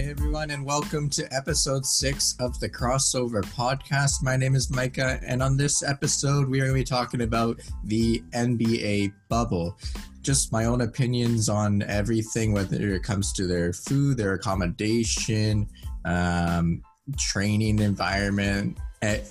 Hey 0.00 0.08
everyone, 0.08 0.50
and 0.50 0.64
welcome 0.64 1.10
to 1.10 1.30
episode 1.30 1.84
six 1.84 2.34
of 2.40 2.58
the 2.58 2.70
Crossover 2.70 3.42
Podcast. 3.42 4.22
My 4.22 4.34
name 4.34 4.54
is 4.54 4.70
Micah, 4.70 5.20
and 5.22 5.42
on 5.42 5.58
this 5.58 5.82
episode, 5.82 6.48
we 6.48 6.58
are 6.58 6.64
going 6.64 6.74
to 6.74 6.80
be 6.80 6.84
talking 6.84 7.20
about 7.20 7.60
the 7.84 8.22
NBA 8.32 9.12
bubble. 9.28 9.78
Just 10.22 10.52
my 10.52 10.64
own 10.64 10.80
opinions 10.80 11.50
on 11.50 11.82
everything, 11.82 12.54
whether 12.54 12.94
it 12.94 13.02
comes 13.02 13.34
to 13.34 13.46
their 13.46 13.74
food, 13.74 14.16
their 14.16 14.32
accommodation, 14.32 15.68
um, 16.06 16.82
training 17.18 17.80
environment, 17.80 18.78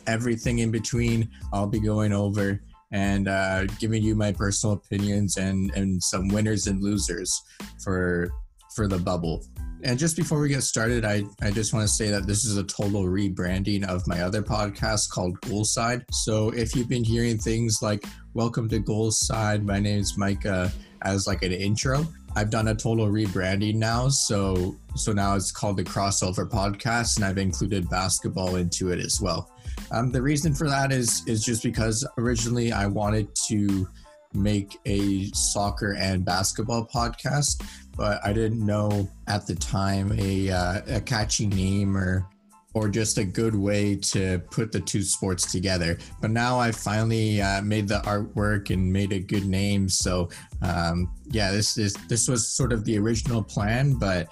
everything 0.05 0.59
in 0.59 0.69
between. 0.69 1.31
I'll 1.51 1.65
be 1.65 1.79
going 1.79 2.13
over 2.13 2.61
and 2.91 3.27
uh, 3.27 3.65
giving 3.79 4.03
you 4.03 4.13
my 4.13 4.31
personal 4.33 4.75
opinions 4.75 5.37
and 5.37 5.71
and 5.75 6.01
some 6.03 6.27
winners 6.27 6.67
and 6.67 6.79
losers 6.83 7.41
for 7.83 8.31
for 8.75 8.87
the 8.87 8.97
bubble. 8.97 9.45
And 9.83 9.97
just 9.97 10.17
before 10.17 10.41
we 10.41 10.49
get 10.49 10.63
started, 10.63 11.05
I, 11.05 11.23
I 11.41 11.51
just 11.51 11.73
want 11.73 11.87
to 11.87 11.93
say 11.93 12.09
that 12.09 12.27
this 12.27 12.43
is 12.43 12.57
a 12.57 12.63
total 12.63 13.03
rebranding 13.03 13.87
of 13.87 14.05
my 14.07 14.21
other 14.21 14.41
podcast 14.41 15.09
called 15.09 15.39
Goalside. 15.41 16.03
So 16.11 16.49
if 16.49 16.75
you've 16.75 16.89
been 16.89 17.03
hearing 17.03 17.37
things 17.37 17.81
like 17.81 18.03
Welcome 18.33 18.67
to 18.69 18.79
Goalside, 18.79 19.63
my 19.63 19.79
name 19.79 19.99
is 19.99 20.17
Micah 20.17 20.71
as 21.03 21.27
like 21.27 21.43
an 21.43 21.53
intro, 21.53 22.05
I've 22.35 22.49
done 22.49 22.67
a 22.67 22.75
total 22.75 23.07
rebranding 23.07 23.75
now. 23.75 24.09
So 24.09 24.75
so 24.95 25.13
now 25.13 25.35
it's 25.35 25.51
called 25.51 25.77
the 25.77 25.83
Crossover 25.83 26.49
Podcast, 26.49 27.17
and 27.17 27.25
I've 27.25 27.37
included 27.37 27.89
basketball 27.89 28.57
into 28.57 28.91
it 28.91 28.99
as 28.99 29.19
well. 29.21 29.51
Um, 29.91 30.11
the 30.11 30.21
reason 30.21 30.53
for 30.53 30.69
that 30.69 30.91
is 30.91 31.23
is 31.27 31.43
just 31.43 31.63
because 31.63 32.07
originally 32.17 32.71
I 32.71 32.85
wanted 32.85 33.33
to 33.47 33.87
make 34.33 34.77
a 34.85 35.25
soccer 35.31 35.95
and 35.95 36.23
basketball 36.23 36.87
podcast, 36.87 37.63
but 37.95 38.19
I 38.23 38.33
didn't 38.33 38.65
know 38.65 39.09
at 39.27 39.47
the 39.47 39.55
time 39.55 40.11
a, 40.17 40.49
uh, 40.49 40.81
a 40.87 41.01
catchy 41.01 41.47
name 41.47 41.97
or 41.97 42.27
or 42.75 42.87
just 42.87 43.17
a 43.17 43.23
good 43.23 43.55
way 43.55 43.95
to 43.95 44.39
put 44.51 44.71
the 44.71 44.79
two 44.79 45.01
sports 45.01 45.51
together. 45.51 45.97
But 46.21 46.31
now 46.31 46.59
I 46.59 46.71
finally 46.71 47.41
uh, 47.41 47.61
made 47.61 47.87
the 47.87 47.99
artwork 48.01 48.69
and 48.69 48.93
made 48.93 49.11
a 49.11 49.19
good 49.19 49.45
name. 49.45 49.89
So 49.89 50.29
um, 50.61 51.11
yeah, 51.31 51.51
this 51.51 51.77
is 51.77 51.93
this 52.07 52.27
was 52.27 52.47
sort 52.47 52.71
of 52.71 52.85
the 52.85 52.97
original 52.97 53.43
plan, 53.43 53.93
but 53.93 54.27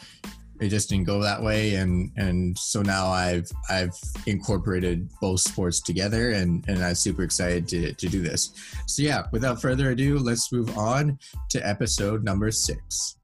it 0.59 0.69
just 0.69 0.89
didn't 0.89 1.05
go 1.05 1.21
that 1.21 1.41
way. 1.41 1.75
And 1.75 2.11
and 2.17 2.57
so 2.57 2.81
now 2.81 3.07
i've 3.07 3.49
i've 3.69 3.95
incorporated 4.25 5.09
both 5.21 5.41
sports 5.41 5.79
together 5.81 6.31
and 6.31 6.67
and 6.67 6.83
i'm 6.83 6.95
super 6.95 7.23
excited 7.23 7.67
to 7.69 7.93
to 7.93 8.07
do 8.07 8.21
this. 8.21 8.53
So 8.85 9.03
yeah 9.03 9.27
without 9.31 9.61
further 9.61 9.91
ado 9.91 10.19
let's 10.19 10.51
move 10.51 10.77
on 10.77 11.19
to 11.49 11.67
episode 11.67 12.23
number 12.23 12.51
six 12.51 13.17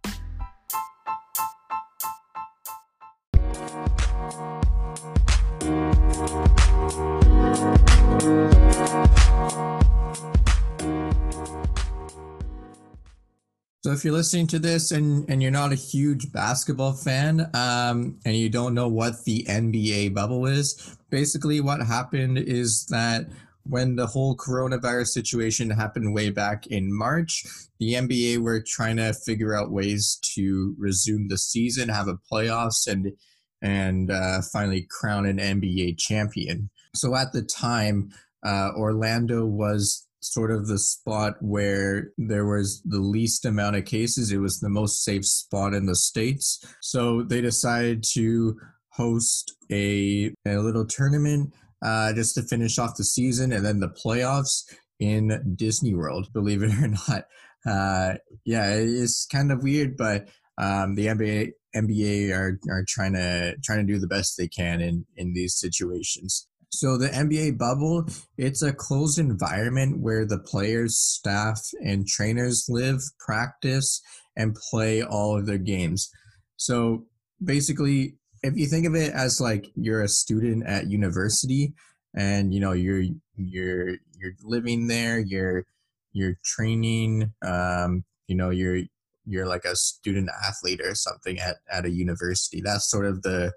if 13.93 14.03
you're 14.03 14.13
listening 14.13 14.47
to 14.47 14.59
this 14.59 14.91
and, 14.91 15.29
and 15.29 15.41
you're 15.41 15.51
not 15.51 15.71
a 15.71 15.75
huge 15.75 16.31
basketball 16.31 16.93
fan 16.93 17.49
um, 17.53 18.19
and 18.25 18.35
you 18.35 18.49
don't 18.49 18.73
know 18.73 18.87
what 18.87 19.23
the 19.23 19.45
NBA 19.47 20.13
bubble 20.13 20.45
is, 20.45 20.97
basically 21.09 21.61
what 21.61 21.81
happened 21.81 22.37
is 22.37 22.85
that 22.87 23.27
when 23.65 23.95
the 23.95 24.07
whole 24.07 24.35
coronavirus 24.35 25.07
situation 25.07 25.69
happened 25.69 26.13
way 26.13 26.29
back 26.29 26.67
in 26.67 26.95
March, 26.95 27.45
the 27.79 27.93
NBA 27.93 28.39
were 28.39 28.61
trying 28.61 28.97
to 28.97 29.13
figure 29.13 29.55
out 29.55 29.71
ways 29.71 30.19
to 30.35 30.75
resume 30.77 31.29
the 31.29 31.37
season, 31.37 31.89
have 31.89 32.07
a 32.07 32.17
playoffs, 32.31 32.87
and 32.87 33.13
and 33.61 34.11
uh, 34.11 34.41
finally 34.51 34.85
crown 34.89 35.25
an 35.25 35.37
NBA 35.37 35.97
champion. 35.97 36.69
So 36.93 37.15
at 37.15 37.31
the 37.31 37.41
time, 37.41 38.09
uh, 38.45 38.71
Orlando 38.75 39.45
was 39.45 40.05
sort 40.23 40.51
of 40.51 40.67
the 40.67 40.79
spot 40.79 41.35
where 41.41 42.11
there 42.17 42.45
was 42.45 42.81
the 42.83 42.99
least 42.99 43.45
amount 43.45 43.75
of 43.75 43.85
cases. 43.85 44.31
It 44.31 44.37
was 44.37 44.59
the 44.59 44.69
most 44.69 45.03
safe 45.03 45.25
spot 45.25 45.73
in 45.73 45.85
the 45.85 45.95
States. 45.95 46.63
So 46.81 47.23
they 47.23 47.41
decided 47.41 48.03
to 48.13 48.57
host 48.89 49.55
a, 49.71 50.33
a 50.45 50.57
little 50.57 50.85
tournament 50.85 51.53
uh, 51.83 52.13
just 52.13 52.35
to 52.35 52.43
finish 52.43 52.79
off 52.79 52.95
the 52.95 53.03
season 53.03 53.51
and 53.51 53.65
then 53.65 53.79
the 53.79 53.89
playoffs 53.89 54.63
in 54.99 55.55
Disney 55.55 55.93
World, 55.93 56.31
believe 56.33 56.63
it 56.63 56.73
or 56.81 56.87
not. 56.87 57.25
Uh, 57.65 58.15
yeah, 58.45 58.73
it's 58.73 59.25
kind 59.25 59.51
of 59.51 59.63
weird, 59.63 59.97
but 59.97 60.27
um, 60.57 60.95
the 60.95 61.07
NBA 61.07 61.51
NBA 61.75 62.31
are, 62.31 62.59
are 62.69 62.85
trying 62.87 63.13
to 63.13 63.55
trying 63.63 63.85
to 63.85 63.93
do 63.93 63.99
the 63.99 64.07
best 64.07 64.37
they 64.37 64.47
can 64.47 64.81
in 64.81 65.05
in 65.17 65.33
these 65.33 65.59
situations. 65.59 66.47
So 66.73 66.97
the 66.97 67.09
NBA 67.09 67.59
bubble, 67.59 68.07
it's 68.37 68.63
a 68.63 68.73
closed 68.73 69.19
environment 69.19 69.99
where 69.99 70.25
the 70.25 70.39
players, 70.39 70.97
staff, 70.97 71.61
and 71.83 72.07
trainers 72.07 72.65
live, 72.67 72.99
practice, 73.19 74.01
and 74.35 74.55
play 74.55 75.03
all 75.03 75.37
of 75.37 75.45
their 75.45 75.59
games. 75.59 76.09
So 76.57 77.05
basically, 77.43 78.15
if 78.41 78.57
you 78.57 78.65
think 78.65 78.87
of 78.87 78.95
it 78.95 79.13
as 79.13 79.39
like 79.39 79.71
you're 79.75 80.01
a 80.01 80.07
student 80.07 80.65
at 80.65 80.89
university 80.89 81.73
and 82.15 82.53
you 82.53 82.59
know 82.59 82.73
you're 82.73 83.03
you're 83.35 83.89
you're 84.17 84.35
living 84.43 84.87
there, 84.87 85.19
you're 85.19 85.65
you're 86.11 86.37
training, 86.43 87.33
um, 87.45 88.03
you 88.27 88.35
know, 88.35 88.49
you're 88.49 88.81
you're 89.25 89.45
like 89.45 89.63
a 89.63 89.75
student 89.75 90.29
athlete 90.43 90.81
or 90.81 90.95
something 90.95 91.39
at, 91.39 91.57
at 91.71 91.85
a 91.85 91.91
university. 91.91 92.61
That's 92.61 92.89
sort 92.89 93.05
of 93.05 93.21
the 93.21 93.53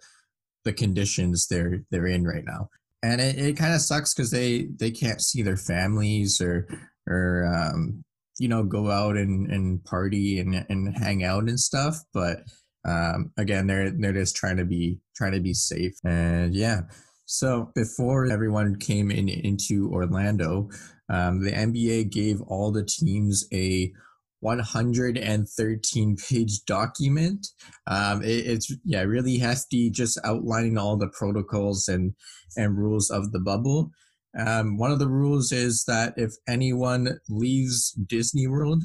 the 0.65 0.75
conditions 0.75 1.47
they're 1.47 1.83
they're 1.91 2.07
in 2.07 2.25
right 2.25 2.45
now 2.45 2.69
and 3.13 3.21
it, 3.21 3.39
it 3.39 3.57
kind 3.57 3.75
of 3.75 3.81
sucks 3.81 4.13
because 4.13 4.31
they 4.31 4.67
they 4.79 4.91
can't 4.91 5.21
see 5.21 5.43
their 5.43 5.57
families 5.57 6.41
or 6.41 6.67
or 7.07 7.47
um, 7.47 8.05
you 8.39 8.49
know 8.49 8.65
go 8.65 8.91
out 8.91 9.17
and, 9.17 9.51
and 9.51 9.85
party 9.85 10.41
and, 10.41 10.67
and 10.69 10.97
hang 10.97 11.25
out 11.25 11.45
and 11.45 11.59
stuff 11.59 12.03
but 12.13 12.41
um, 12.85 13.31
again 13.37 13.67
they're 13.67 13.91
they're 13.91 14.13
just 14.13 14.37
trying 14.37 14.57
to 14.57 14.65
be 14.65 14.99
trying 15.15 15.33
to 15.33 15.41
be 15.41 15.55
safe. 15.55 15.95
And 16.05 16.55
yeah 16.55 16.83
so 17.27 17.71
before 17.75 18.27
everyone 18.27 18.77
came 18.77 19.11
in 19.11 19.29
into 19.29 19.91
orlando 19.93 20.69
um, 21.09 21.43
the 21.43 21.51
nba 21.51 22.11
gave 22.11 22.41
all 22.43 22.71
the 22.71 22.85
teams 22.85 23.47
a 23.53 23.93
113 24.41 26.17
page 26.17 26.65
document. 26.67 27.49
Um, 27.87 28.23
it, 28.23 28.47
it's 28.47 28.75
yeah 28.85 29.03
really 29.03 29.39
hefty, 29.39 29.91
just 29.91 30.19
outlining 30.25 30.79
all 30.79 30.97
the 30.97 31.09
protocols 31.09 31.89
and 31.89 32.15
and 32.57 32.77
rules 32.77 33.11
of 33.11 33.33
the 33.33 33.41
bubble. 33.41 33.91
Um, 34.39 34.77
one 34.77 34.93
of 34.93 34.99
the 34.99 35.09
rules 35.09 35.51
is 35.51 35.85
that 35.87 36.15
if 36.17 36.35
anyone 36.47 37.19
leaves 37.29 37.93
Disney 37.93 38.47
World, 38.47 38.85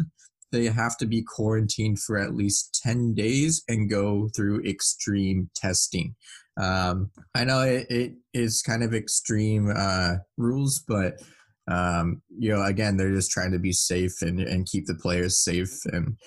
they 0.52 0.66
have 0.66 0.98
to 0.98 1.06
be 1.06 1.24
quarantined 1.24 2.00
for 2.00 2.18
at 2.18 2.36
least 2.36 2.80
10 2.84 3.14
days 3.14 3.64
and 3.68 3.90
go 3.90 4.30
through 4.36 4.64
extreme 4.64 5.50
testing. 5.56 6.16
Um, 6.58 7.12
I 7.34 7.46
know 7.46 7.62
it, 7.62 7.88
it 7.90 8.14
is 8.34 8.62
kind 8.62 8.84
of 8.84 8.94
extreme 8.94 9.72
uh, 9.76 10.16
rules, 10.38 10.84
but 10.88 11.22
um, 11.70 12.22
you 12.38 12.54
know, 12.54 12.64
again, 12.64 12.98
they're 12.98 13.14
just 13.14 13.32
trying 13.32 13.52
to 13.52 13.60
be 13.60 13.72
safe 13.72 14.22
and, 14.22 14.40
and 14.40 14.68
keep 14.68 14.86
the 14.86 14.96
players 14.96 15.44
safe 15.44 15.86
and 15.86 16.18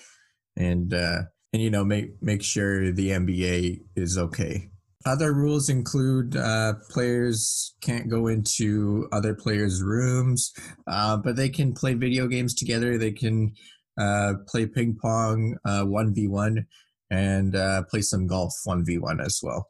and 0.55 0.93
uh, 0.93 1.23
and 1.53 1.61
you 1.61 1.69
know 1.69 1.83
make 1.83 2.21
make 2.21 2.43
sure 2.43 2.91
the 2.91 3.09
NBA 3.09 3.81
is 3.95 4.17
okay. 4.17 4.69
Other 5.05 5.33
rules 5.33 5.69
include 5.69 6.35
uh, 6.35 6.73
players 6.89 7.75
can't 7.81 8.09
go 8.09 8.27
into 8.27 9.07
other 9.11 9.35
players' 9.35 9.83
rooms, 9.83 10.51
uh, 10.87 11.17
but 11.17 11.35
they 11.35 11.49
can 11.49 11.73
play 11.73 11.93
video 11.93 12.27
games 12.27 12.55
together. 12.55 12.97
They 12.97 13.11
can 13.11 13.53
uh, 13.99 14.33
play 14.47 14.65
ping 14.65 14.97
pong 14.99 15.57
one 15.63 16.13
v 16.13 16.27
one 16.27 16.65
and 17.11 17.55
uh, 17.55 17.83
play 17.83 18.01
some 18.01 18.25
golf 18.25 18.53
one 18.63 18.83
v 18.83 18.97
one 18.97 19.19
as 19.19 19.39
well. 19.43 19.69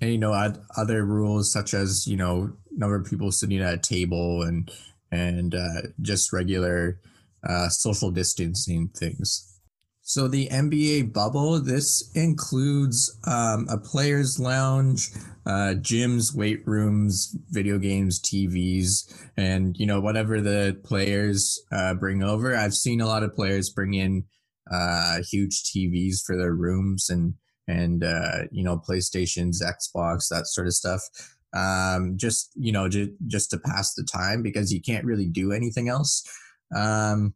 And 0.00 0.12
you 0.12 0.18
know, 0.18 0.32
other 0.76 1.04
rules 1.04 1.52
such 1.52 1.74
as 1.74 2.06
you 2.06 2.16
know 2.16 2.52
number 2.70 2.96
of 2.96 3.06
people 3.06 3.32
sitting 3.32 3.60
at 3.60 3.74
a 3.74 3.78
table 3.78 4.42
and 4.42 4.70
and 5.10 5.54
uh, 5.54 5.82
just 6.00 6.32
regular 6.32 7.00
uh, 7.46 7.68
social 7.68 8.10
distancing 8.10 8.88
things. 8.88 9.58
So 10.02 10.26
the 10.26 10.48
NBA 10.48 11.12
bubble, 11.12 11.60
this 11.60 12.10
includes 12.14 13.14
um, 13.26 13.66
a 13.68 13.76
players' 13.76 14.40
lounge, 14.40 15.10
uh, 15.44 15.74
gyms, 15.76 16.34
weight 16.34 16.66
rooms, 16.66 17.36
video 17.50 17.76
games, 17.76 18.18
TVs, 18.18 19.14
and 19.36 19.76
you 19.76 19.84
know 19.84 20.00
whatever 20.00 20.40
the 20.40 20.80
players 20.82 21.60
uh, 21.70 21.92
bring 21.92 22.22
over. 22.22 22.56
I've 22.56 22.72
seen 22.72 23.02
a 23.02 23.06
lot 23.06 23.22
of 23.22 23.34
players 23.34 23.68
bring 23.68 23.92
in 23.92 24.24
uh, 24.70 25.18
huge 25.30 25.64
TVs 25.64 26.24
for 26.24 26.36
their 26.38 26.54
rooms 26.54 27.10
and 27.10 27.34
and 27.66 28.02
uh, 28.02 28.44
you 28.50 28.64
know 28.64 28.78
PlayStations, 28.78 29.58
Xbox, 29.62 30.28
that 30.30 30.46
sort 30.46 30.66
of 30.66 30.72
stuff 30.72 31.02
um, 31.54 32.16
just 32.16 32.50
you 32.54 32.72
know 32.72 32.88
just 32.88 33.50
to 33.50 33.58
pass 33.58 33.94
the 33.94 34.04
time 34.04 34.42
because 34.42 34.72
you 34.72 34.80
can't 34.80 35.04
really 35.04 35.26
do 35.26 35.52
anything 35.52 35.88
else. 35.88 36.24
Um, 36.74 37.34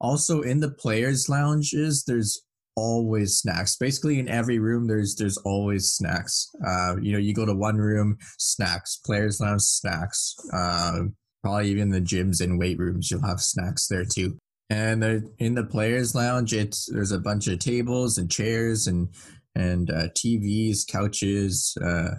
also 0.00 0.42
in 0.42 0.60
the 0.60 0.70
players 0.70 1.28
lounges, 1.28 2.04
there's 2.04 2.42
always 2.76 3.38
snacks. 3.38 3.76
Basically, 3.76 4.18
in 4.18 4.28
every 4.28 4.58
room, 4.58 4.86
there's 4.86 5.16
there's 5.16 5.38
always 5.38 5.90
snacks. 5.90 6.50
Uh, 6.66 6.96
you 7.00 7.12
know, 7.12 7.18
you 7.18 7.34
go 7.34 7.46
to 7.46 7.54
one 7.54 7.76
room, 7.76 8.18
snacks. 8.38 8.96
Players 9.04 9.40
lounge, 9.40 9.62
snacks. 9.62 10.36
Um, 10.52 11.16
probably 11.42 11.68
even 11.70 11.90
the 11.90 12.00
gyms 12.00 12.40
and 12.40 12.58
weight 12.58 12.78
rooms, 12.78 13.10
you'll 13.10 13.26
have 13.26 13.40
snacks 13.40 13.86
there 13.88 14.04
too. 14.04 14.36
And 14.68 15.30
in 15.38 15.54
the 15.54 15.64
players 15.64 16.14
lounge, 16.14 16.52
it's 16.52 16.86
there's 16.92 17.12
a 17.12 17.20
bunch 17.20 17.46
of 17.46 17.58
tables 17.58 18.18
and 18.18 18.30
chairs 18.30 18.86
and 18.86 19.08
and 19.54 19.90
uh, 19.90 20.08
TVs, 20.08 20.80
couches. 20.90 21.76
Uh, 21.82 22.16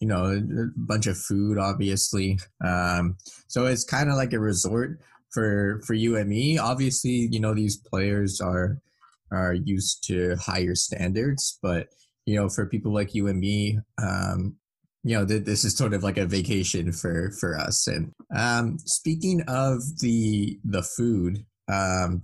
you 0.00 0.08
know, 0.08 0.26
a 0.26 0.66
bunch 0.76 1.06
of 1.06 1.18
food, 1.18 1.58
obviously. 1.58 2.38
Um, 2.64 3.16
so 3.48 3.66
it's 3.66 3.84
kind 3.84 4.10
of 4.10 4.16
like 4.16 4.32
a 4.32 4.38
resort 4.38 5.00
for 5.30 5.80
for 5.86 5.94
you 5.94 6.16
and 6.16 6.28
me. 6.28 6.58
Obviously, 6.58 7.28
you 7.30 7.40
know 7.40 7.54
these 7.54 7.76
players 7.76 8.40
are 8.40 8.78
are 9.32 9.54
used 9.54 10.04
to 10.08 10.36
higher 10.36 10.74
standards, 10.74 11.58
but 11.62 11.88
you 12.26 12.34
know, 12.34 12.48
for 12.48 12.66
people 12.66 12.92
like 12.92 13.14
you 13.14 13.28
and 13.28 13.38
me, 13.40 13.78
um, 14.02 14.56
you 15.04 15.16
know, 15.16 15.24
th- 15.24 15.44
this 15.44 15.64
is 15.64 15.76
sort 15.76 15.94
of 15.94 16.02
like 16.02 16.18
a 16.18 16.26
vacation 16.26 16.92
for 16.92 17.30
for 17.38 17.56
us. 17.56 17.86
And 17.86 18.12
um, 18.36 18.78
speaking 18.80 19.42
of 19.42 19.80
the 20.00 20.58
the 20.64 20.82
food, 20.82 21.46
um, 21.68 22.22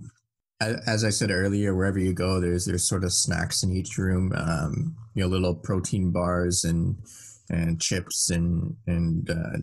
as 0.59 1.03
I 1.03 1.09
said 1.09 1.31
earlier, 1.31 1.73
wherever 1.73 1.99
you 1.99 2.13
go, 2.13 2.39
there's 2.39 2.65
there's 2.65 2.87
sort 2.87 3.05
of 3.05 3.13
snacks 3.13 3.63
in 3.63 3.71
each 3.71 3.97
room. 3.97 4.33
Um, 4.35 4.95
you 5.13 5.23
know, 5.23 5.29
little 5.29 5.55
protein 5.55 6.11
bars 6.11 6.63
and 6.65 6.97
and 7.49 7.81
chips 7.81 8.29
and 8.29 8.75
and 8.87 9.29
uh, 9.29 9.57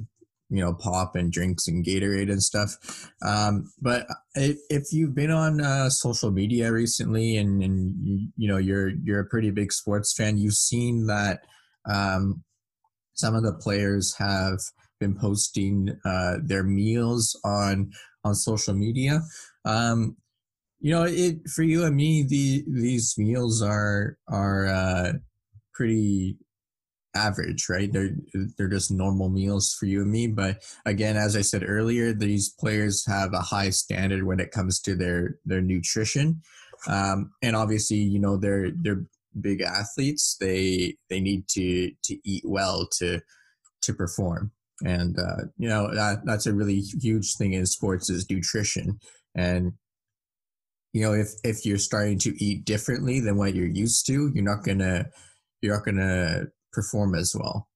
you 0.51 0.61
know 0.63 0.75
pop 0.75 1.15
and 1.15 1.33
drinks 1.33 1.69
and 1.69 1.85
Gatorade 1.85 2.31
and 2.31 2.43
stuff. 2.43 2.77
Um, 3.25 3.73
but 3.81 4.07
if 4.35 4.59
if 4.69 4.93
you've 4.93 5.15
been 5.15 5.31
on 5.31 5.61
uh, 5.61 5.89
social 5.91 6.31
media 6.31 6.73
recently 6.73 7.37
and 7.37 7.63
and 7.63 7.95
you, 8.03 8.29
you, 8.37 8.49
know 8.49 8.59
you're 8.59 8.91
you're 9.03 9.21
a 9.21 9.29
pretty 9.29 9.51
big 9.51 9.73
sports 9.73 10.13
fan, 10.13 10.39
you've 10.39 10.55
seen 10.55 11.07
that 11.07 11.41
um, 11.89 12.43
some 13.15 13.35
of 13.35 13.43
the 13.43 13.55
players 13.55 14.15
have 14.19 14.59
been 14.99 15.17
posting 15.17 15.97
uh, 16.05 16.37
their 16.43 16.65
meals 16.65 17.39
on 17.45 17.91
on 18.25 18.35
social 18.35 18.75
media. 18.75 19.21
Um, 19.65 20.17
you 20.81 20.93
know, 20.93 21.05
it 21.05 21.49
for 21.49 21.63
you 21.63 21.85
and 21.85 21.97
me, 21.97 22.25
the 22.27 22.65
these 22.69 23.15
meals 23.19 23.63
are 23.63 24.17
are 24.29 24.67
uh, 24.67 25.13
pretty 25.75 26.39
average, 27.15 27.69
right? 27.69 27.93
They're 27.93 28.11
they're 28.57 28.69
just 28.69 28.91
normal 28.91 29.29
meals 29.29 29.75
for 29.79 29.87
you 29.87 30.03
and 30.03 30.11
me. 30.11 30.27
But 30.29 30.63
again, 30.87 31.17
as 31.17 31.37
I 31.37 31.43
said 31.43 31.65
earlier, 31.67 32.13
these 32.13 32.49
players 32.49 33.07
have 33.07 33.33
a 33.33 33.41
high 33.41 33.71
standard 33.71 34.25
when 34.25 34.41
it 34.41 34.53
comes 34.53 34.81
to 34.81 34.95
their 34.95 35.37
their 35.45 35.61
nutrition, 35.61 36.43
um, 36.87 37.33
and 37.43 37.57
obviously, 37.57 37.99
you 37.99 38.21
know, 38.21 38.37
they're 38.37 38.71
they're 38.75 39.05
big 39.41 39.61
athletes. 39.61 40.37
They 40.41 40.97
they 41.09 41.21
need 41.21 41.49
to 41.49 41.91
to 42.05 42.17
eat 42.25 42.45
well 42.47 42.89
to 42.99 43.21
to 43.83 43.95
perform, 43.95 44.53
and 44.85 45.19
uh, 45.19 45.45
you 45.57 45.69
know 45.69 45.95
that 45.95 46.25
that's 46.25 46.47
a 46.47 46.55
really 46.55 46.81
huge 46.81 47.35
thing 47.37 47.53
in 47.53 47.67
sports 47.67 48.11
is 48.11 48.29
nutrition 48.31 48.99
and 49.35 49.73
you 50.93 51.03
know 51.03 51.13
if 51.13 51.29
if 51.45 51.65
you're 51.65 51.79
starting 51.79 52.19
to 52.19 52.45
eat 52.45 52.65
differently 52.65 53.21
than 53.21 53.37
what 53.37 53.55
you're 53.55 53.67
used 53.67 54.07
to 54.07 54.31
you're 54.35 54.45
not 54.45 54.65
gonna 54.65 55.07
you're 55.63 55.75
not 55.75 55.85
gonna 55.85 56.47
perform 56.73 57.15
as 57.15 57.35
well. 57.35 57.69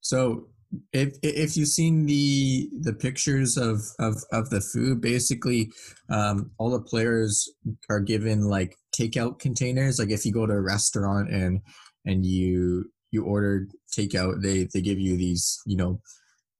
So 0.00 0.48
if 0.92 1.16
if 1.22 1.56
you've 1.56 1.68
seen 1.68 2.06
the 2.06 2.68
the 2.80 2.92
pictures 2.92 3.56
of 3.56 3.80
of, 3.98 4.16
of 4.32 4.50
the 4.50 4.60
food, 4.60 5.00
basically 5.00 5.70
um, 6.08 6.50
all 6.58 6.70
the 6.70 6.80
players 6.80 7.48
are 7.88 8.00
given 8.00 8.42
like 8.42 8.76
takeout 8.96 9.38
containers. 9.38 9.98
Like 9.98 10.10
if 10.10 10.24
you 10.24 10.32
go 10.32 10.46
to 10.46 10.52
a 10.52 10.60
restaurant 10.60 11.30
and 11.30 11.60
and 12.04 12.24
you 12.26 12.90
you 13.10 13.24
order 13.24 13.68
takeout, 13.96 14.42
they 14.42 14.68
they 14.72 14.80
give 14.80 14.98
you 14.98 15.16
these 15.16 15.60
you 15.66 15.76
know 15.76 16.00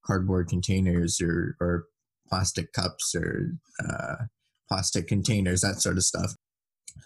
cardboard 0.05 0.49
containers 0.49 1.21
or 1.21 1.57
or 1.61 1.85
plastic 2.29 2.73
cups 2.73 3.15
or 3.15 3.53
uh, 3.87 4.25
plastic 4.69 5.07
containers, 5.07 5.61
that 5.61 5.81
sort 5.81 5.97
of 5.97 6.05
stuff. 6.05 6.35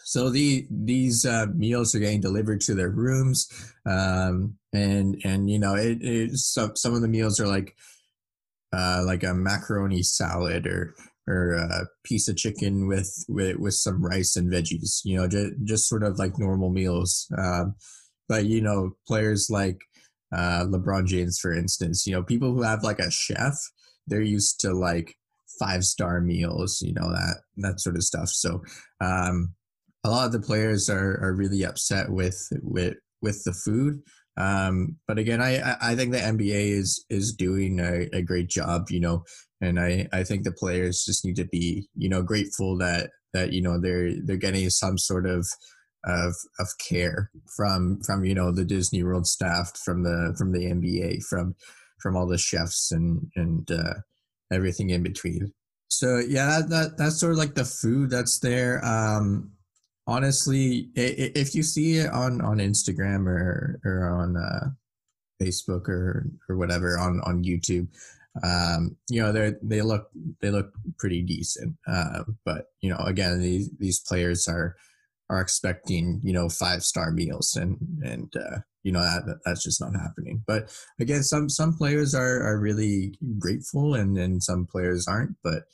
So 0.05 0.31
the 0.31 0.67
these 0.71 1.25
uh, 1.27 1.47
meals 1.55 1.95
are 1.95 1.99
getting 1.99 2.21
delivered 2.21 2.61
to 2.63 2.75
their 2.75 2.91
rooms, 2.91 3.49
um, 3.87 4.57
and 4.73 5.21
and 5.25 5.51
you 5.51 5.59
know 5.59 5.75
it, 5.75 5.99
it 6.01 6.37
some 6.37 6.77
some 6.77 6.95
of 6.95 7.03
the 7.03 7.09
meals 7.09 7.41
are 7.41 7.47
like 7.47 7.77
uh, 8.73 9.03
like 9.05 9.23
a 9.23 9.35
macaroni 9.35 10.03
salad 10.03 10.67
or 10.67 10.95
or 11.27 11.53
a 11.53 11.87
piece 12.05 12.29
of 12.29 12.37
chicken 12.37 12.89
with 12.89 13.25
with, 13.29 13.57
with 13.57 13.75
some 13.75 14.05
rice 14.05 14.37
and 14.37 14.51
veggies. 14.51 15.01
You 15.05 15.19
know, 15.19 15.29
just 15.29 15.53
just 15.65 15.89
sort 15.89 16.03
of 16.03 16.19
like 16.19 16.39
normal 16.39 16.71
meals. 16.71 17.27
Um, 17.37 17.75
but 18.29 18.47
you 18.47 18.61
know, 18.61 18.93
players 19.07 19.49
like 19.51 19.79
uh, 20.35 20.65
LeBron 20.65 21.07
James, 21.07 21.39
for 21.39 21.53
instance, 21.53 22.07
you 22.07 22.13
know, 22.13 22.23
people 22.23 22.53
who 22.53 22.63
have 22.63 22.83
like 22.83 22.99
a 22.99 23.11
chef, 23.11 23.55
they're 24.07 24.23
used 24.23 24.61
to 24.61 24.73
like 24.73 25.17
five 25.59 25.85
star 25.85 26.21
meals, 26.21 26.81
you 26.83 26.95
know 26.95 27.11
that 27.11 27.37
that 27.59 27.81
sort 27.81 27.97
of 27.97 28.05
stuff. 28.05 28.29
So 28.29 28.63
um, 29.01 29.55
a 30.05 30.11
lot 30.11 30.27
of 30.27 30.33
the 30.33 30.41
players 30.41 30.89
are, 30.89 31.19
are 31.23 31.35
really 31.35 31.65
upset 31.65 32.11
with 32.11 32.49
with 32.63 32.95
with 33.23 33.43
the 33.45 33.53
food. 33.53 34.03
Um, 34.37 34.97
but 35.09 35.19
again, 35.19 35.43
I 35.43 35.77
I 35.81 35.97
think 35.97 36.13
the 36.13 36.19
NBA 36.19 36.79
is 36.79 37.05
is 37.11 37.35
doing 37.35 37.81
a, 37.81 38.09
a 38.17 38.23
great 38.23 38.49
job, 38.49 38.91
you 38.91 39.01
know, 39.01 39.25
and 39.61 39.81
I 39.81 40.09
I 40.13 40.23
think 40.25 40.45
the 40.45 40.53
players 40.53 41.05
just 41.05 41.25
need 41.25 41.37
to 41.37 41.47
be 41.47 41.89
you 41.97 42.09
know 42.09 42.23
grateful 42.23 42.77
that 42.79 43.11
that 43.35 43.53
you 43.53 43.61
know 43.61 43.81
they're 43.81 44.13
they're 44.25 44.37
getting 44.37 44.71
some 44.71 44.99
sort 44.99 45.27
of 45.27 45.47
of 46.05 46.35
of 46.59 46.69
care 46.89 47.31
from 47.57 48.01
from 48.03 48.25
you 48.25 48.35
know 48.35 48.53
the 48.53 48.65
Disney 48.65 49.03
World 49.03 49.27
staff, 49.27 49.77
from 49.85 50.05
the 50.05 50.35
from 50.39 50.53
the 50.53 50.67
NBA, 50.67 51.25
from 51.25 51.55
from 52.01 52.17
all 52.17 52.27
the 52.27 52.39
chefs 52.39 52.93
and 52.93 53.31
and 53.35 53.71
uh, 53.71 53.95
everything 54.53 54.91
in 54.91 55.03
between. 55.03 55.53
So 55.89 56.19
yeah, 56.19 56.61
that, 56.61 56.69
that 56.69 56.99
that's 56.99 57.19
sort 57.19 57.33
of 57.33 57.39
like 57.39 57.55
the 57.55 57.65
food 57.65 58.11
that's 58.11 58.39
there. 58.39 58.85
Um, 58.85 59.51
honestly, 60.09 60.89
if 60.97 61.55
you 61.55 61.63
see 61.63 61.99
it 61.99 62.11
on 62.11 62.41
on 62.41 62.59
Instagram 62.59 63.29
or 63.29 63.79
or 63.85 64.09
on 64.09 64.37
uh, 64.37 64.71
Facebook 65.41 65.89
or 65.89 66.27
or 66.49 66.57
whatever 66.57 66.99
on 66.99 67.21
on 67.25 67.45
YouTube, 67.45 67.87
um, 68.43 68.97
you 69.09 69.23
know 69.23 69.31
they 69.31 69.53
they 69.63 69.83
look 69.83 70.11
they 70.41 70.51
look 70.51 70.73
pretty 70.99 71.23
decent. 71.23 71.77
Uh, 71.87 72.25
but 72.45 72.73
you 72.81 72.91
know, 72.91 72.99
again, 73.05 73.39
these 73.41 73.71
these 73.79 74.01
players 74.01 74.49
are 74.49 74.75
are 75.31 75.41
expecting 75.41 76.21
you 76.25 76.33
know 76.33 76.49
five 76.49 76.83
star 76.83 77.11
meals 77.11 77.55
and 77.55 77.77
and 78.03 78.35
uh, 78.35 78.59
you 78.83 78.91
know 78.91 79.01
that 79.01 79.41
that's 79.45 79.63
just 79.63 79.81
not 79.81 79.95
happening. 79.95 80.43
But 80.47 80.75
again, 80.99 81.23
some 81.23 81.51
some 81.51 81.77
players 81.77 82.15
are 82.15 82.43
are 82.43 82.59
really 82.59 83.15
grateful 83.39 83.95
and 83.95 84.17
and 84.17 84.43
some 84.43 84.67
players 84.67 85.07
aren't. 85.07 85.37
But 85.45 85.65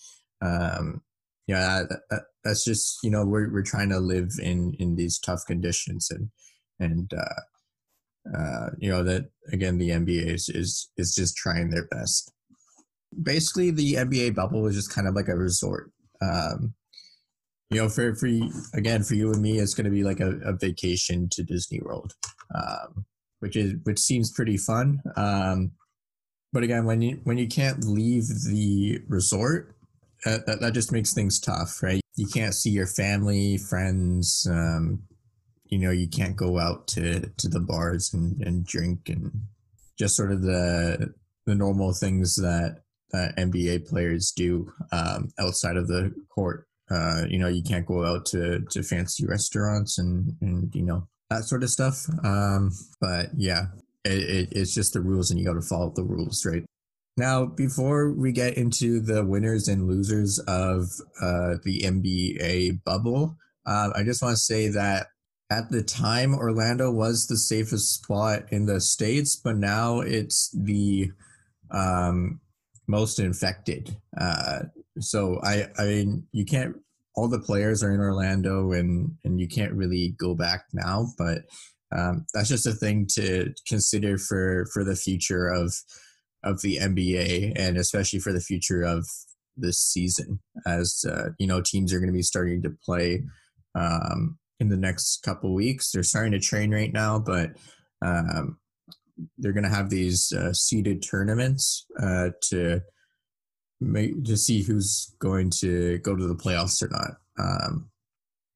um, 0.43 1.03
yeah, 1.47 1.83
that, 1.89 2.01
that, 2.11 2.23
that's 2.43 2.65
just 2.65 2.99
you 3.03 3.11
know 3.11 3.25
we're 3.25 3.53
we're 3.53 3.63
trying 3.63 3.91
to 3.91 3.99
live 3.99 4.33
in 4.43 4.75
in 4.79 4.97
these 4.97 5.19
tough 5.19 5.43
conditions 5.47 6.11
and 6.11 6.31
and 6.81 7.13
uh, 7.15 8.37
uh, 8.37 8.71
you 8.79 8.91
know 8.91 9.03
that 9.03 9.31
again 9.53 9.79
the 9.79 9.91
NBA 9.91 10.27
is 10.27 10.49
is 10.49 10.91
is 10.97 11.15
just 11.15 11.37
trying 11.37 11.71
their 11.71 11.87
best. 11.87 12.33
Basically, 13.23 13.71
the 13.71 13.95
NBA 13.95 14.35
bubble 14.35 14.67
is 14.67 14.75
just 14.75 14.93
kind 14.93 15.07
of 15.07 15.15
like 15.15 15.29
a 15.29 15.37
resort. 15.37 15.91
Um, 16.21 16.75
you 17.71 17.81
know, 17.81 17.89
for 17.89 18.15
for 18.15 18.29
again 18.75 19.03
for 19.03 19.15
you 19.15 19.33
and 19.33 19.43
me, 19.43 19.59
it's 19.59 19.75
going 19.75 19.85
to 19.85 19.91
be 19.91 20.05
like 20.05 20.21
a, 20.21 20.37
a 20.45 20.53
vacation 20.53 21.29
to 21.31 21.43
Disney 21.43 21.81
World, 21.81 22.15
um, 22.55 23.05
which 23.41 23.57
is 23.57 23.75
which 23.85 23.99
seems 23.99 24.33
pretty 24.33 24.57
fun. 24.57 25.03
Um, 25.17 25.73
but 26.53 26.63
again, 26.63 26.85
when 26.85 27.03
you 27.03 27.21
when 27.25 27.37
you 27.37 27.49
can't 27.49 27.85
leave 27.85 28.29
the 28.29 29.01
resort, 29.09 29.74
that, 30.25 30.47
that, 30.47 30.61
that 30.61 30.75
just 30.75 30.93
makes 30.93 31.13
things 31.13 31.39
tough, 31.41 31.83
right? 31.83 32.01
You 32.17 32.27
can't 32.27 32.55
see 32.55 32.71
your 32.71 32.87
family, 32.87 33.59
friends. 33.59 34.47
Um, 34.51 35.03
you 35.67 35.79
know, 35.79 35.91
you 35.91 36.09
can't 36.09 36.37
go 36.37 36.59
out 36.59 36.87
to, 36.89 37.21
to 37.21 37.49
the 37.49 37.61
bars 37.61 38.13
and, 38.15 38.41
and 38.43 38.67
drink 38.67 39.09
and 39.09 39.33
just 39.99 40.17
sort 40.17 40.33
of 40.33 40.43
the 40.43 41.15
the 41.47 41.55
normal 41.55 41.93
things 41.93 42.37
that 42.37 42.81
uh, 43.13 43.29
NBA 43.39 43.89
players 43.89 44.33
do 44.33 44.73
um, 44.93 45.31
outside 45.39 45.77
of 45.77 45.89
the 45.89 46.13
court. 46.29 46.67
Uh, 46.91 47.25
you 47.29 47.39
know, 47.39 47.49
you 47.49 47.63
can't 47.63 47.87
go 47.87 48.05
out 48.05 48.27
to, 48.27 48.61
to 48.71 48.83
fancy 48.83 49.27
restaurants 49.27 49.99
and, 49.99 50.37
and 50.41 50.75
you 50.75 50.83
know 50.83 51.07
that 51.31 51.45
sort 51.45 51.63
of 51.63 51.71
stuff. 51.71 52.07
Um, 52.23 52.73
but 53.01 53.31
yeah, 53.37 53.67
it, 54.05 54.11
it, 54.11 54.49
it's 54.53 54.75
just 54.75 54.93
the 54.93 55.01
rules, 55.01 55.31
and 55.31 55.39
you 55.39 55.47
got 55.47 55.55
to 55.55 55.63
follow 55.63 55.93
the 55.95 56.05
rules, 56.05 56.45
right? 56.45 56.65
Now, 57.17 57.47
before 57.47 58.13
we 58.13 58.33
get 58.33 58.57
into 58.57 59.01
the 59.01 59.25
winners 59.25 59.69
and 59.69 59.87
losers 59.87 60.41
of 60.41 60.91
uh, 61.23 61.57
the 61.63 61.83
NBA 61.85 62.83
bubble, 62.85 63.37
uh, 63.67 63.91
I 63.95 64.03
just 64.03 64.21
want 64.21 64.33
to 64.33 64.43
say 64.43 64.69
that 64.69 65.09
at 65.51 65.71
the 65.71 65.83
time, 65.83 66.35
Orlando 66.35 66.91
was 66.91 67.27
the 67.27 67.37
safest 67.37 67.95
spot 67.95 68.45
in 68.51 68.67
the 68.67 68.81
states, 68.81 69.37
but 69.37 69.57
now 69.57 70.01
it's 70.01 70.51
the 70.51 71.13
um, 71.71 72.41
most 72.89 73.21
infected. 73.21 73.97
Uh, 74.19 74.65
so 74.99 75.41
I, 75.45 75.69
I 75.79 75.85
mean, 75.85 76.27
you 76.33 76.45
can't 76.45 76.77
all 77.17 77.29
the 77.29 77.39
players 77.39 77.85
are 77.85 77.93
in 77.93 78.01
Orlando, 78.01 78.73
and 78.73 79.13
and 79.25 79.41
you 79.41 79.47
can't 79.47 79.73
really 79.73 80.17
go 80.19 80.35
back 80.35 80.65
now. 80.73 81.07
But 81.17 81.43
um, 81.97 82.27
that's 82.35 82.49
just 82.49 82.67
a 82.67 82.73
thing 82.73 83.07
to 83.15 83.53
consider 83.69 84.19
for 84.19 84.67
for 84.73 84.83
the 84.83 84.97
future 84.97 85.47
of 85.47 85.75
of 86.45 86.61
the 86.63 86.77
NBA, 86.77 87.53
and 87.57 87.77
especially 87.77 88.21
for 88.21 88.33
the 88.33 88.41
future 88.41 88.83
of 88.83 89.07
this 89.57 89.79
season, 89.79 90.41
as 90.67 91.05
uh, 91.09 91.31
you 91.39 91.47
know, 91.47 91.61
teams 91.61 91.93
are 91.93 91.99
going 91.99 92.13
to 92.13 92.17
be 92.17 92.23
starting 92.23 92.63
to 92.63 92.77
play 92.85 93.23
um, 93.75 94.39
in 94.61 94.69
the 94.69 94.77
next 94.77 95.23
couple 95.23 95.55
weeks. 95.55 95.91
They're 95.91 96.03
starting 96.03 96.33
to 96.33 96.41
train 96.41 96.73
right 96.73 96.93
now, 96.93 97.19
but 97.19 97.51
um, 98.03 98.59
they're 99.39 99.53
going 99.53 99.65
to 99.65 99.71
have 99.71 99.91
these 99.91 100.33
uh, 100.33 100.53
seeded 100.53 101.03
tournaments 101.03 101.87
uh, 102.01 102.31
to 102.51 102.81
make 103.81 104.25
to 104.25 104.37
see 104.37 104.63
who's 104.63 105.15
going 105.19 105.51
to 105.51 105.99
go 105.99 106.15
to 106.15 106.27
the 106.27 106.35
playoffs 106.35 106.83
or 106.83 106.89
not. 106.89 107.17
Um, 107.39 107.91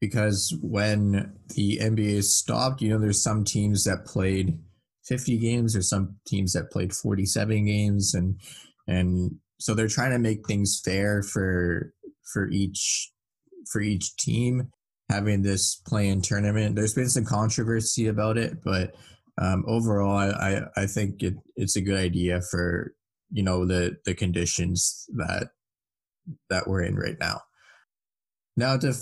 because 0.00 0.56
when 0.62 1.32
the 1.54 1.78
NBA 1.78 2.22
stopped, 2.22 2.80
you 2.80 2.90
know, 2.90 2.98
there's 2.98 3.22
some 3.22 3.44
teams 3.44 3.84
that 3.84 4.06
played 4.06 4.58
50 5.08 5.38
games, 5.38 5.74
or 5.74 5.82
some 5.82 6.16
teams 6.26 6.52
that 6.52 6.70
played 6.70 6.92
47 6.92 7.64
games, 7.64 8.14
and 8.14 8.38
and 8.86 9.36
so 9.58 9.74
they're 9.74 9.88
trying 9.88 10.12
to 10.12 10.18
make 10.18 10.46
things 10.46 10.80
fair 10.84 11.22
for 11.22 11.92
for 12.32 12.48
each 12.50 13.10
for 13.70 13.80
each 13.80 14.16
team 14.16 14.70
having 15.10 15.42
this 15.42 15.76
play-in 15.86 16.20
tournament. 16.20 16.76
There's 16.76 16.94
been 16.94 17.08
some 17.08 17.24
controversy 17.24 18.08
about 18.08 18.36
it, 18.36 18.62
but 18.62 18.94
um, 19.40 19.64
overall, 19.66 20.16
I, 20.16 20.62
I 20.76 20.86
think 20.86 21.22
it, 21.22 21.34
it's 21.56 21.76
a 21.76 21.80
good 21.80 21.98
idea 21.98 22.40
for 22.42 22.94
you 23.30 23.42
know 23.42 23.66
the 23.66 23.96
the 24.04 24.14
conditions 24.14 25.06
that 25.16 25.50
that 26.50 26.66
we're 26.66 26.82
in 26.82 26.96
right 26.96 27.16
now. 27.20 27.40
Now 28.56 28.76
to 28.76 28.94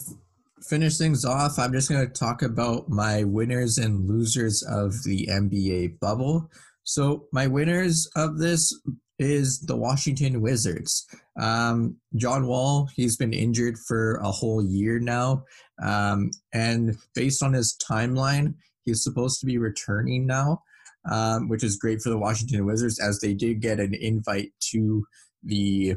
finish 0.62 0.98
things 0.98 1.24
off, 1.24 1.58
I'm 1.58 1.72
just 1.72 1.88
going 1.88 2.06
to 2.06 2.12
talk 2.12 2.42
about 2.42 2.88
my 2.88 3.24
winners 3.24 3.78
and 3.78 4.08
losers 4.08 4.62
of 4.62 5.02
the 5.04 5.26
NBA 5.30 6.00
bubble. 6.00 6.50
So 6.84 7.26
my 7.32 7.46
winners 7.46 8.08
of 8.16 8.38
this 8.38 8.72
is 9.18 9.60
the 9.60 9.76
Washington 9.76 10.40
Wizards. 10.40 11.06
Um, 11.40 11.96
John 12.16 12.46
Wall, 12.46 12.88
he's 12.94 13.16
been 13.16 13.32
injured 13.32 13.76
for 13.78 14.16
a 14.16 14.30
whole 14.30 14.62
year 14.62 14.98
now. 14.98 15.44
Um, 15.82 16.30
and 16.52 16.96
based 17.14 17.42
on 17.42 17.52
his 17.52 17.76
timeline, 17.76 18.54
he's 18.84 19.02
supposed 19.02 19.40
to 19.40 19.46
be 19.46 19.58
returning 19.58 20.26
now, 20.26 20.62
um, 21.10 21.48
which 21.48 21.64
is 21.64 21.76
great 21.76 22.00
for 22.02 22.10
the 22.10 22.18
Washington 22.18 22.66
Wizards 22.66 23.00
as 23.00 23.20
they 23.20 23.34
did 23.34 23.60
get 23.60 23.80
an 23.80 23.94
invite 23.94 24.52
to 24.70 25.06
the 25.42 25.96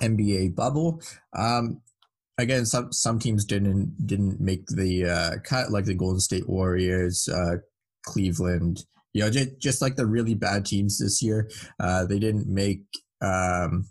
NBA 0.00 0.54
bubble. 0.54 1.00
Um, 1.36 1.80
again, 2.38 2.66
some 2.66 2.92
some 2.92 3.18
teams 3.18 3.44
didn't 3.44 4.06
didn't 4.06 4.40
make 4.40 4.66
the 4.66 5.06
uh, 5.06 5.38
cut, 5.44 5.70
like 5.70 5.84
the 5.84 5.94
Golden 5.94 6.20
State 6.20 6.48
Warriors, 6.48 7.28
uh, 7.28 7.56
Cleveland, 8.04 8.84
you 9.14 9.22
know, 9.22 9.30
just, 9.30 9.58
just 9.58 9.82
like 9.82 9.96
the 9.96 10.06
really 10.06 10.34
bad 10.34 10.66
teams 10.66 10.98
this 10.98 11.22
year, 11.22 11.48
uh, 11.80 12.04
they 12.04 12.18
didn't 12.18 12.48
make 12.48 12.82
um, 13.22 13.86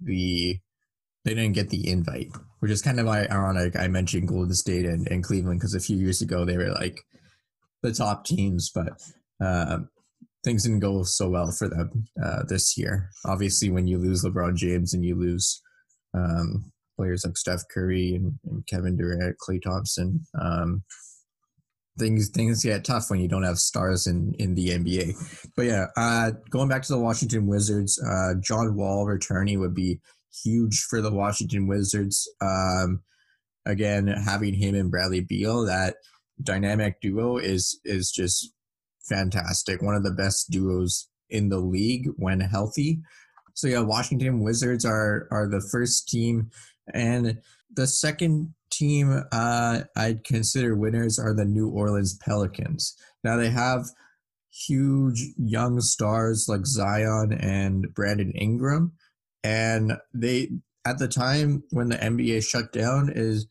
the 0.00 0.58
they 1.24 1.34
didn't 1.34 1.52
get 1.52 1.68
the 1.68 1.88
invite, 1.88 2.30
which 2.60 2.70
is 2.70 2.80
kind 2.80 2.98
of 2.98 3.06
ironic. 3.06 3.76
I 3.76 3.88
mentioned 3.88 4.28
Golden 4.28 4.54
State 4.54 4.86
and, 4.86 5.06
and 5.08 5.22
Cleveland 5.22 5.60
because 5.60 5.74
a 5.74 5.80
few 5.80 5.96
years 5.96 6.22
ago 6.22 6.44
they 6.44 6.56
were 6.56 6.70
like 6.70 7.00
the 7.82 7.92
top 7.92 8.24
teams, 8.24 8.70
but 8.74 8.88
uh, 9.44 9.78
things 10.44 10.62
didn't 10.62 10.80
go 10.80 11.02
so 11.02 11.28
well 11.28 11.50
for 11.50 11.68
them 11.68 12.04
uh, 12.22 12.44
this 12.48 12.78
year. 12.78 13.10
Obviously, 13.26 13.70
when 13.70 13.86
you 13.86 13.98
lose 13.98 14.24
LeBron 14.24 14.54
James 14.54 14.94
and 14.94 15.04
you 15.04 15.14
lose 15.14 15.60
um, 16.14 16.72
players 17.00 17.24
like 17.24 17.38
Steph 17.38 17.62
Curry 17.72 18.16
and, 18.16 18.38
and 18.50 18.66
Kevin 18.66 18.96
Durant, 18.96 19.36
Klay 19.38 19.62
Thompson, 19.62 20.20
um, 20.38 20.82
things 21.98 22.28
things 22.28 22.62
get 22.62 22.84
tough 22.84 23.10
when 23.10 23.20
you 23.20 23.28
don't 23.28 23.42
have 23.42 23.58
stars 23.58 24.06
in 24.06 24.34
in 24.38 24.54
the 24.54 24.68
NBA. 24.68 25.50
But 25.56 25.66
yeah, 25.66 25.86
uh, 25.96 26.32
going 26.50 26.68
back 26.68 26.82
to 26.82 26.92
the 26.92 26.98
Washington 26.98 27.46
Wizards, 27.46 28.02
uh, 28.06 28.34
John 28.42 28.76
Wall 28.76 29.06
returning 29.06 29.60
would 29.60 29.74
be 29.74 30.00
huge 30.44 30.82
for 30.90 31.00
the 31.00 31.10
Washington 31.10 31.66
Wizards. 31.66 32.28
Um, 32.42 33.00
again, 33.66 34.06
having 34.06 34.54
him 34.54 34.74
and 34.74 34.90
Bradley 34.90 35.20
Beal, 35.20 35.64
that 35.64 35.96
dynamic 36.42 37.00
duo 37.00 37.38
is 37.38 37.80
is 37.84 38.10
just 38.10 38.52
fantastic. 39.08 39.80
One 39.80 39.94
of 39.94 40.02
the 40.02 40.10
best 40.12 40.50
duos 40.50 41.08
in 41.30 41.48
the 41.48 41.60
league 41.60 42.08
when 42.16 42.40
healthy. 42.40 43.00
So 43.54 43.68
yeah, 43.68 43.80
Washington 43.80 44.40
Wizards 44.40 44.84
are 44.84 45.28
are 45.30 45.48
the 45.48 45.60
first 45.60 46.08
team, 46.08 46.50
and 46.94 47.40
the 47.72 47.86
second 47.86 48.54
team 48.70 49.24
uh, 49.32 49.82
I'd 49.96 50.24
consider 50.24 50.74
winners 50.76 51.18
are 51.18 51.34
the 51.34 51.44
New 51.44 51.68
Orleans 51.68 52.14
Pelicans. 52.14 52.96
Now 53.24 53.36
they 53.36 53.50
have 53.50 53.86
huge 54.50 55.24
young 55.36 55.80
stars 55.80 56.46
like 56.48 56.66
Zion 56.66 57.32
and 57.32 57.94
Brandon 57.94 58.32
Ingram, 58.32 58.92
and 59.44 59.98
they 60.14 60.50
at 60.86 60.98
the 60.98 61.08
time 61.08 61.62
when 61.70 61.88
the 61.88 61.96
NBA 61.96 62.44
shut 62.44 62.72
down 62.72 63.12
is 63.14 63.46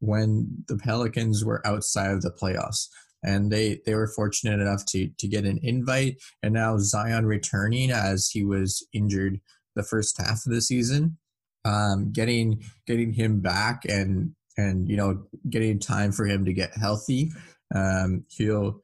when 0.00 0.64
the 0.68 0.76
Pelicans 0.76 1.44
were 1.44 1.66
outside 1.66 2.10
of 2.10 2.22
the 2.22 2.30
playoffs. 2.30 2.88
And 3.22 3.50
they, 3.50 3.80
they 3.86 3.94
were 3.94 4.12
fortunate 4.14 4.60
enough 4.60 4.84
to, 4.86 5.08
to 5.08 5.28
get 5.28 5.44
an 5.44 5.58
invite. 5.62 6.16
And 6.42 6.52
now 6.52 6.76
Zion 6.78 7.24
returning 7.24 7.90
as 7.90 8.28
he 8.28 8.44
was 8.44 8.86
injured 8.92 9.40
the 9.74 9.82
first 9.82 10.18
half 10.18 10.44
of 10.44 10.52
the 10.52 10.60
season. 10.60 11.16
Um, 11.64 12.12
getting 12.12 12.62
getting 12.86 13.12
him 13.12 13.40
back 13.40 13.84
and 13.86 14.34
and 14.58 14.88
you 14.88 14.96
know 14.96 15.24
getting 15.48 15.78
time 15.78 16.12
for 16.12 16.26
him 16.26 16.44
to 16.44 16.52
get 16.52 16.76
healthy 16.76 17.30
um, 17.74 18.24
he'll 18.28 18.82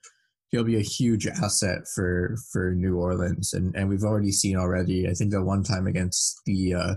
he'll 0.51 0.65
be 0.65 0.77
a 0.77 0.83
huge 0.83 1.27
asset 1.27 1.87
for 1.95 2.37
for 2.53 2.75
New 2.75 2.99
Orleans. 2.99 3.55
And 3.55 3.75
and 3.75 3.89
we've 3.89 4.05
already 4.05 4.33
seen 4.33 4.57
already 4.57 5.09
I 5.09 5.13
think 5.13 5.31
that 5.33 5.43
one 5.43 5.63
time 5.63 5.87
against 5.87 6.41
the 6.47 6.75
uh, 6.75 6.95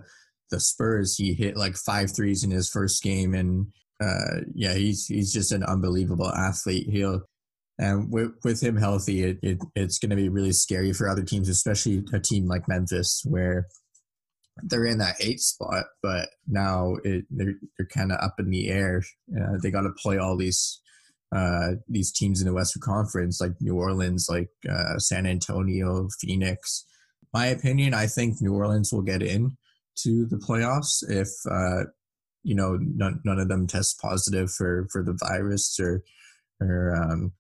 the 0.49 0.59
Spurs 0.59 1.15
he 1.15 1.33
hit 1.33 1.57
like 1.57 1.75
five 1.75 2.13
threes 2.15 2.43
in 2.43 2.51
his 2.51 2.69
first 2.69 3.01
game. 3.03 3.33
And 3.33 3.67
uh, 4.01 4.41
yeah 4.53 4.73
he's 4.73 5.07
he's 5.07 5.31
just 5.31 5.51
an 5.51 5.63
unbelievable 5.63 6.31
athlete. 6.31 6.89
He'll 6.89 7.21
and 7.79 8.11
with, 8.11 8.31
with 8.43 8.61
him 8.61 8.77
healthy 8.77 9.23
it, 9.23 9.39
it 9.41 9.57
it's 9.75 9.97
going 9.97 10.11
to 10.11 10.15
be 10.15 10.29
really 10.29 10.51
scary 10.51 10.93
for 10.93 11.09
other 11.09 11.23
teams 11.23 11.49
especially 11.49 12.03
a 12.13 12.19
team 12.19 12.47
like 12.47 12.67
Memphis 12.67 13.23
where 13.25 13.65
they're 14.62 14.86
in 14.86 15.00
that 15.00 15.15
eight 15.19 15.39
spot, 15.39 15.86
but 16.01 16.29
now 16.48 16.95
it, 17.03 17.25
they're 17.31 17.55
they're 17.77 17.88
kind 17.88 18.12
of 18.12 18.19
up 18.22 18.36
in 18.39 18.50
the 18.50 18.69
air. 18.69 19.03
Uh, 19.36 19.57
they 19.62 19.72
got 19.72 19.81
to 19.81 19.91
play 19.98 20.17
all 20.17 20.38
these 20.38 20.79
uh, 21.36 21.72
these 21.88 22.12
teams 22.12 22.41
in 22.41 22.48
the 22.48 22.53
Western 22.53 22.81
Conference, 22.81 23.41
like 23.41 23.53
New 23.60 23.75
Orleans, 23.75 24.27
like 24.29 24.50
uh, 24.69 25.00
San 25.00 25.25
Antonio, 25.25 26.07
Phoenix. 26.19 26.86
My 27.33 27.48
opinion, 27.48 27.95
I 27.95 28.05
think 28.05 28.41
New 28.41 28.53
Orleans 28.53 28.93
will 28.93 29.01
get 29.01 29.24
in 29.24 29.57
to 29.95 30.25
the 30.27 30.38
playoffs 30.38 31.03
if 31.10 31.29
uh, 31.50 31.89
you 32.43 32.55
know 32.55 32.77
none, 32.79 33.22
none 33.25 33.39
of 33.39 33.48
them 33.48 33.65
test 33.65 34.00
positive 34.00 34.51
for 34.51 34.88
for 34.91 35.03
the 35.03 35.17
virus 35.27 35.79
or 35.79 36.03
or 36.62 36.95
um, 36.95 37.31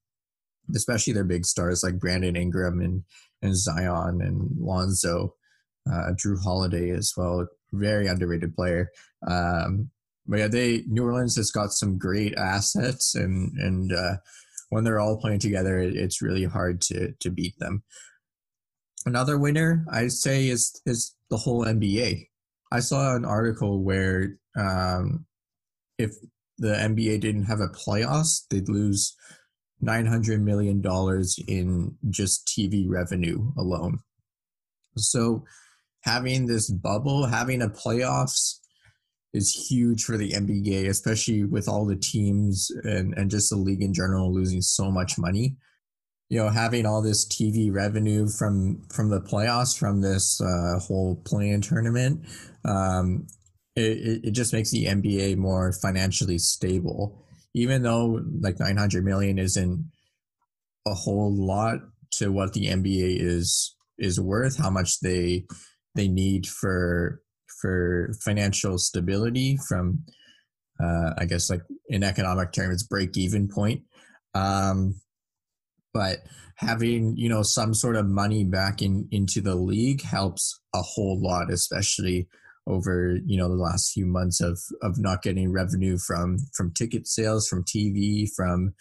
especially 0.75 1.13
their 1.13 1.23
big 1.23 1.45
stars 1.45 1.83
like 1.83 1.99
Brandon 1.99 2.35
Ingram 2.35 2.79
and 2.81 3.03
and 3.43 3.55
Zion 3.55 4.21
and 4.21 4.49
Lonzo 4.57 5.35
uh, 5.91 6.11
Jrue 6.13 6.41
Holiday 6.41 6.91
as 6.91 7.13
well. 7.15 7.47
Very 7.71 8.07
underrated 8.07 8.55
player. 8.55 8.89
Um, 9.27 9.89
but 10.25 10.39
yeah, 10.39 10.47
they 10.47 10.83
New 10.87 11.03
Orleans 11.03 11.35
has 11.35 11.51
got 11.51 11.71
some 11.71 11.97
great 11.97 12.35
assets, 12.35 13.15
and 13.15 13.51
and 13.57 13.91
uh, 13.91 14.15
when 14.69 14.83
they're 14.83 14.99
all 14.99 15.19
playing 15.19 15.39
together, 15.39 15.79
it, 15.79 15.95
it's 15.95 16.21
really 16.21 16.45
hard 16.45 16.81
to 16.81 17.13
to 17.19 17.29
beat 17.29 17.57
them. 17.59 17.83
Another 19.05 19.37
winner, 19.37 19.85
I'd 19.91 20.13
say, 20.13 20.47
is 20.47 20.79
is 20.85 21.15
the 21.29 21.37
whole 21.37 21.65
NBA. 21.65 22.27
I 22.71 22.79
saw 22.79 23.15
an 23.15 23.25
article 23.25 23.83
where 23.83 24.37
um, 24.57 25.25
if 25.97 26.11
the 26.57 26.69
NBA 26.69 27.19
didn't 27.19 27.45
have 27.45 27.59
a 27.59 27.67
playoffs, 27.67 28.47
they'd 28.49 28.69
lose 28.69 29.15
nine 29.81 30.05
hundred 30.05 30.41
million 30.41 30.79
dollars 30.79 31.37
in 31.47 31.97
just 32.09 32.47
TV 32.47 32.85
revenue 32.87 33.51
alone. 33.57 33.99
So 34.95 35.43
having 36.03 36.45
this 36.45 36.69
bubble, 36.69 37.25
having 37.25 37.61
a 37.61 37.69
playoffs 37.69 38.59
is 39.33 39.67
huge 39.69 40.03
for 40.03 40.17
the 40.17 40.31
NBA, 40.31 40.87
especially 40.87 41.43
with 41.43 41.67
all 41.67 41.85
the 41.85 41.95
teams 41.95 42.69
and, 42.83 43.13
and 43.17 43.31
just 43.31 43.49
the 43.49 43.55
league 43.55 43.81
in 43.81 43.93
general 43.93 44.31
losing 44.31 44.61
so 44.61 44.91
much 44.91 45.17
money. 45.17 45.55
You 46.29 46.39
know, 46.39 46.49
having 46.49 46.85
all 46.85 47.01
this 47.01 47.27
TV 47.27 47.73
revenue 47.73 48.27
from 48.27 48.87
from 48.89 49.09
the 49.09 49.21
playoffs, 49.21 49.77
from 49.77 50.01
this 50.01 50.41
uh, 50.41 50.79
whole 50.79 51.21
play-in 51.25 51.61
tournament, 51.61 52.25
um, 52.65 53.27
it, 53.75 54.21
it 54.23 54.31
just 54.31 54.53
makes 54.53 54.71
the 54.71 54.85
NBA 54.85 55.37
more 55.37 55.71
financially 55.73 56.37
stable. 56.37 57.23
Even 57.53 57.83
though 57.83 58.21
like 58.39 58.59
900 58.59 59.05
million 59.05 59.37
isn't 59.37 59.91
a 60.87 60.93
whole 60.93 61.35
lot 61.35 61.79
to 62.13 62.31
what 62.31 62.53
the 62.53 62.67
NBA 62.67 63.19
is 63.19 63.75
is 63.99 64.19
worth, 64.19 64.57
how 64.57 64.71
much 64.71 65.01
they 65.01 65.45
they 65.95 66.07
need 66.07 66.47
for 66.47 67.21
for 67.61 68.13
financial 68.21 68.77
stability 68.77 69.57
from 69.67 70.03
uh, 70.83 71.11
I 71.17 71.25
guess 71.25 71.49
like 71.49 71.61
in 71.87 72.03
economic 72.03 72.51
terms, 72.51 72.83
break 72.83 73.15
even 73.17 73.47
point. 73.47 73.83
Um, 74.33 74.95
but 75.93 76.19
having 76.55 77.15
you 77.15 77.29
know 77.29 77.43
some 77.43 77.73
sort 77.73 77.95
of 77.95 78.07
money 78.07 78.43
back 78.43 78.81
in 78.81 79.07
into 79.11 79.41
the 79.41 79.55
league 79.55 80.01
helps 80.01 80.59
a 80.73 80.81
whole 80.81 81.19
lot, 81.21 81.51
especially 81.51 82.27
over 82.65 83.17
you 83.25 83.37
know 83.37 83.47
the 83.47 83.61
last 83.61 83.91
few 83.91 84.05
months 84.05 84.41
of 84.41 84.59
of 84.81 84.97
not 84.97 85.21
getting 85.21 85.51
revenue 85.51 85.97
from 85.97 86.37
from 86.53 86.73
ticket 86.73 87.07
sales, 87.07 87.47
from 87.47 87.63
TV, 87.63 88.27
from 88.35 88.73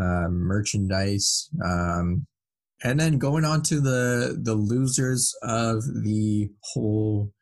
uh, 0.00 0.28
merchandise, 0.28 1.48
um, 1.64 2.26
and 2.84 2.98
then 2.98 3.18
going 3.18 3.44
on 3.44 3.62
to 3.62 3.80
the 3.80 4.38
the 4.40 4.54
losers 4.54 5.34
of 5.42 5.82
the 6.02 6.50
whole 6.60 7.32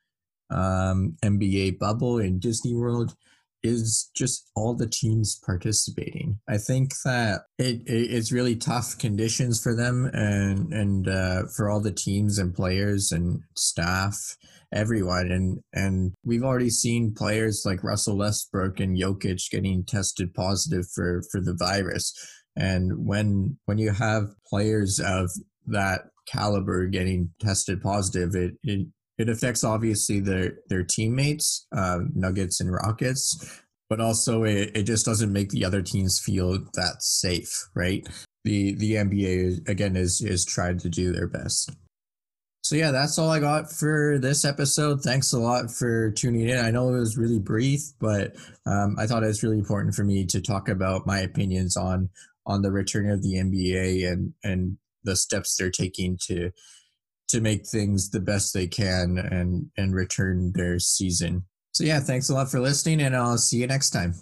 um, 0.50 1.16
NBA 1.23 1.78
bubble 1.78 2.19
in 2.19 2.38
Disney 2.38 2.75
World 2.75 3.14
is 3.62 4.11
just 4.14 4.50
all 4.55 4.75
the 4.75 4.87
teams 4.87 5.40
participating. 5.45 6.38
I 6.49 6.59
think 6.59 6.93
that 7.05 7.43
it, 7.59 7.83
it, 7.87 8.12
it's 8.12 8.33
really 8.33 8.55
tough 8.55 8.97
conditions 8.99 9.62
for 9.62 9.75
them 9.75 10.07
and 10.12 10.73
and 10.73 11.09
uh, 11.09 11.43
for 11.55 11.69
all 11.69 11.81
the 11.81 11.93
teams 11.93 12.38
and 12.38 12.55
players 12.55 13.12
and 13.12 13.40
staff, 13.57 14.37
everyone. 14.73 15.31
And 15.31 15.59
and 15.73 16.12
we've 16.25 16.45
already 16.45 16.71
seen 16.71 17.14
players 17.14 17.64
like 17.66 17.85
Russell 17.85 18.19
Westbrook 18.19 18.81
and 18.81 18.97
Jokic 18.97 19.50
getting 19.50 19.85
tested 19.85 20.33
positive 20.35 20.87
for 20.95 21.23
for 21.31 21.40
the 21.40 21.55
virus. 21.55 22.14
And 22.56 23.06
when 23.06 23.58
when 23.66 23.78
you 23.78 23.90
have 23.92 24.28
players 24.48 24.98
of 24.98 25.30
that 25.66 26.02
caliber 26.26 26.86
getting 26.86 27.30
tested 27.40 27.82
positive, 27.82 28.34
it, 28.34 28.54
it 28.62 28.88
it 29.18 29.28
affects 29.28 29.64
obviously 29.64 30.20
their 30.20 30.58
their 30.68 30.84
teammates, 30.84 31.66
um, 31.72 32.10
Nuggets 32.14 32.60
and 32.60 32.72
Rockets, 32.72 33.62
but 33.88 34.00
also 34.00 34.44
it, 34.44 34.72
it 34.75 34.82
just 34.84 35.06
doesn't 35.06 35.32
make 35.32 35.50
the 35.50 35.64
other 35.64 35.82
teams 35.82 36.18
feel 36.18 36.58
that 36.75 37.02
safe, 37.02 37.68
right? 37.75 38.06
The 38.44 38.75
the 38.75 38.92
NBA 38.92 39.68
again 39.68 39.96
is 39.96 40.20
is 40.20 40.44
trying 40.44 40.78
to 40.78 40.88
do 40.88 41.12
their 41.12 41.28
best. 41.28 41.70
So 42.66 42.75
yeah, 42.75 42.90
that's 42.90 43.16
all 43.16 43.30
I 43.30 43.38
got 43.38 43.70
for 43.70 44.18
this 44.18 44.44
episode. 44.44 45.00
Thanks 45.00 45.32
a 45.32 45.38
lot 45.38 45.70
for 45.70 46.10
tuning 46.10 46.48
in. 46.48 46.58
I 46.58 46.72
know 46.72 46.88
it 46.88 46.98
was 46.98 47.16
really 47.16 47.38
brief, 47.38 47.80
but 48.00 48.34
um, 48.66 48.96
I 48.98 49.06
thought 49.06 49.22
it 49.22 49.28
was 49.28 49.44
really 49.44 49.58
important 49.58 49.94
for 49.94 50.02
me 50.02 50.26
to 50.26 50.40
talk 50.40 50.68
about 50.68 51.06
my 51.06 51.20
opinions 51.20 51.76
on 51.76 52.10
on 52.47 52.62
the 52.62 52.71
return 52.71 53.11
of 53.11 53.23
the 53.23 53.35
NBA 53.35 54.11
and 54.11 54.33
and 54.45 54.79
the 55.05 55.17
steps 55.17 55.57
they're 55.57 55.71
taking 55.71 56.19
to 56.26 56.50
to 57.29 57.41
make 57.41 57.67
things 57.67 58.11
the 58.11 58.21
best 58.21 58.55
they 58.55 58.67
can 58.67 59.19
and 59.19 59.71
and 59.76 59.95
return 59.95 60.53
their 60.55 60.79
season. 60.79 61.45
So 61.75 61.85
yeah, 61.85 62.00
thanks 62.00 62.31
a 62.31 62.35
lot 62.35 62.50
for 62.50 62.61
listening 62.61 63.03
and 63.03 63.17
I'll 63.17 63.38
see 63.38 63.59
you 63.59 63.67
next 63.67 63.91
time. 63.91 64.15